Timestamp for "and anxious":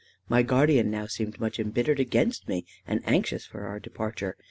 2.87-3.45